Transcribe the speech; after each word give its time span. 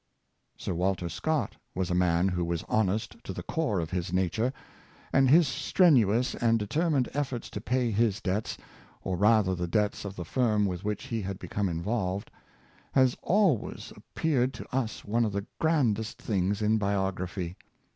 Sir 0.57 0.73
Walter 0.73 1.07
Scott 1.09 1.57
was 1.75 1.91
a 1.91 1.93
man 1.93 2.27
who 2.27 2.43
was 2.43 2.63
honest 2.67 3.17
to 3.23 3.31
the 3.33 3.43
core 3.43 3.79
of 3.79 3.91
his 3.91 4.11
nature; 4.11 4.51
and 5.13 5.29
his 5.29 5.47
strenuous 5.47 6.33
and 6.33 6.57
determined 6.57 7.07
efforts 7.13 7.51
to 7.51 7.61
pay 7.61 7.91
his 7.91 8.19
debts, 8.19 8.57
or 9.03 9.15
rather 9.15 9.53
the 9.53 9.67
debts 9.67 10.03
of 10.03 10.15
the 10.15 10.25
firm 10.25 10.65
with 10.65 10.83
which 10.83 11.03
he 11.03 11.21
had 11.21 11.37
become 11.37 11.69
involved, 11.69 12.31
has 12.93 13.15
always 13.21 13.93
ap 13.95 14.01
peared 14.15 14.55
to 14.55 14.75
us 14.75 15.05
one 15.05 15.23
of 15.23 15.33
the 15.33 15.45
grandest 15.59 16.19
things 16.19 16.63
in 16.63 16.79
biography. 16.79 17.55